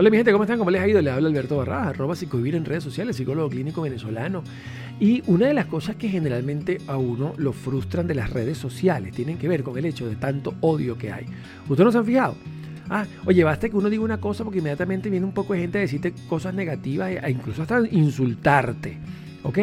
[0.00, 0.58] Hola mi gente, ¿cómo están?
[0.58, 1.02] ¿Cómo les ha ido?
[1.02, 4.42] Les habla Alberto Barradas, arroba psicovivir en redes sociales, psicólogo clínico venezolano.
[4.98, 9.12] Y una de las cosas que generalmente a uno lo frustran de las redes sociales
[9.12, 11.26] tienen que ver con el hecho de tanto odio que hay.
[11.68, 12.34] ¿Ustedes no se han fijado?
[12.88, 15.76] Ah, oye, basta que uno diga una cosa porque inmediatamente viene un poco de gente
[15.76, 18.96] a decirte cosas negativas e incluso hasta insultarte.
[19.42, 19.58] ¿Ok?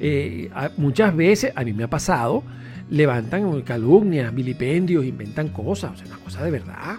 [0.00, 2.42] Eh, muchas veces, a mí me ha pasado,
[2.90, 6.96] levantan calumnias, vilipendios, inventan cosas, o sea, una cosa de verdad,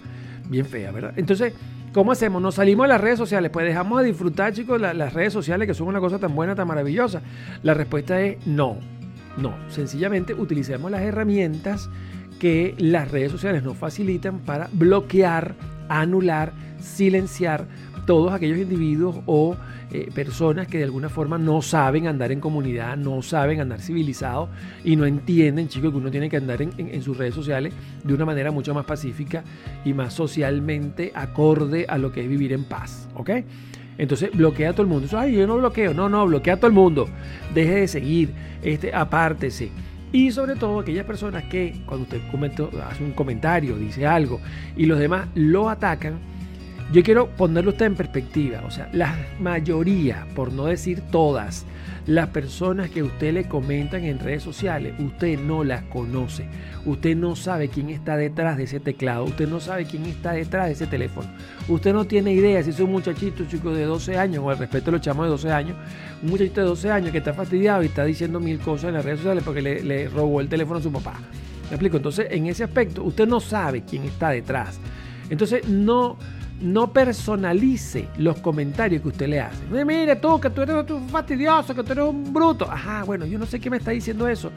[0.50, 1.14] bien fea, ¿verdad?
[1.18, 1.52] Entonces,
[2.00, 2.42] ¿Cómo hacemos?
[2.42, 3.52] ¿Nos salimos de las redes sociales?
[3.52, 6.66] Pues dejamos de disfrutar, chicos, las redes sociales que son una cosa tan buena, tan
[6.66, 7.22] maravillosa.
[7.62, 8.78] La respuesta es no.
[9.36, 9.54] No.
[9.68, 11.90] Sencillamente utilicemos las herramientas
[12.40, 15.56] que las redes sociales nos facilitan para bloquear,
[15.90, 17.68] anular, silenciar
[18.10, 19.56] todos aquellos individuos o
[19.92, 24.50] eh, personas que de alguna forma no saben andar en comunidad, no saben andar civilizados
[24.84, 27.72] y no entienden, chicos, que uno tiene que andar en, sus redes sociales
[28.04, 29.44] de una manera mucho más pacífica
[29.86, 33.30] y más socialmente acorde a lo que es vivir en paz, ¿ok?
[34.00, 35.08] Entonces bloquea a todo el mundo.
[35.16, 35.94] Ay, yo no bloqueo.
[35.94, 37.08] No, no, bloquea a todo el mundo.
[37.54, 38.32] Deje de seguir,
[38.64, 39.70] este, apártese.
[40.12, 42.22] Y sobre todo aquellas personas que cuando usted
[42.90, 44.42] hace un comentario, dice algo
[44.76, 46.18] y los demás lo atacan,
[46.92, 51.66] yo quiero ponerlo usted en perspectiva, o sea, la mayoría, por no decir todas,
[52.08, 56.48] las personas que usted le comentan en redes sociales, usted no las conoce,
[56.86, 60.66] usted no sabe quién está detrás de ese teclado, usted no sabe quién está detrás
[60.66, 61.30] de ese teléfono,
[61.68, 64.86] usted no tiene idea si es un muchachito chico de 12 años, o al respeto
[64.86, 65.78] de los chamos de 12 años,
[66.24, 69.06] un muchachito de 12 años que está fastidiado y está diciendo mil cosas en las
[69.06, 71.20] redes sociales porque le, le robó el teléfono a su papá.
[71.66, 71.98] ¿Me explico?
[71.98, 74.80] Entonces, en ese aspecto, usted no sabe quién está detrás.
[75.30, 76.18] Entonces, no
[76.62, 79.64] no personalice los comentarios que usted le hace.
[79.86, 80.76] Mire tú, que tú eres
[81.10, 82.70] fastidioso, que tú eres un bruto.
[82.70, 84.52] Ajá, bueno, yo no sé qué me está diciendo eso.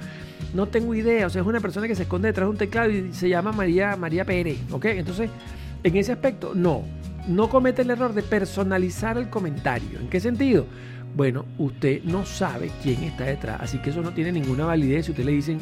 [0.54, 1.26] No tengo idea.
[1.26, 3.52] O sea, es una persona que se esconde detrás de un teclado y se llama
[3.52, 4.58] María, María Pérez.
[4.70, 4.86] ¿Ok?
[4.86, 5.30] Entonces,
[5.82, 6.82] en ese aspecto, no.
[7.28, 10.00] No comete el error de personalizar el comentario.
[10.00, 10.66] ¿En qué sentido?
[11.14, 13.60] Bueno, usted no sabe quién está detrás.
[13.60, 15.06] Así que eso no tiene ninguna validez.
[15.06, 15.58] Si usted le dicen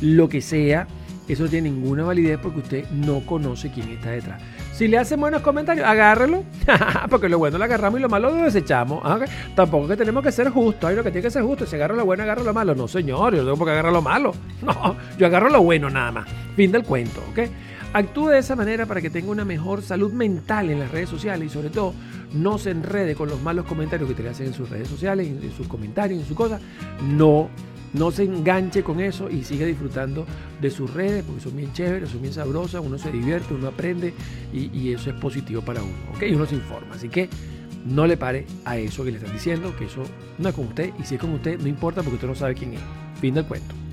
[0.00, 0.86] lo que sea,
[1.28, 4.42] eso no tiene ninguna validez porque usted no conoce quién está detrás.
[4.72, 6.42] Si le hacen buenos comentarios, agárrelo.
[7.08, 9.00] Porque lo bueno lo agarramos y lo malo lo desechamos.
[9.04, 9.20] Ah,
[9.54, 10.90] Tampoco que tenemos que ser justos.
[10.90, 11.64] Hay lo que tiene que ser justo.
[11.64, 12.74] Si agarro lo bueno, agarro lo malo.
[12.74, 13.36] No, señor.
[13.36, 14.34] Yo tengo por agarrar lo malo.
[14.64, 16.28] No, yo agarro lo bueno nada más.
[16.56, 17.48] Fin del cuento, ¿ok?
[17.92, 21.46] Actúe de esa manera para que tenga una mejor salud mental en las redes sociales
[21.46, 21.94] y sobre todo
[22.34, 25.26] no se enrede con los malos comentarios que te le hacen en sus redes sociales,
[25.26, 26.60] en sus comentarios, en sus cosas.
[27.08, 27.48] No
[27.94, 30.26] no se enganche con eso y siga disfrutando
[30.60, 34.12] de sus redes porque son bien chéveres, son bien sabrosas, uno se divierte, uno aprende
[34.52, 36.24] y, eso es positivo para uno, ¿ok?
[36.28, 37.28] Y uno se informa, así que
[37.86, 40.02] no le pare a eso que le están diciendo, que eso
[40.38, 42.54] no es con usted y si es con usted no importa porque usted no sabe
[42.54, 42.80] quién es.
[43.20, 43.83] Fin del cuento.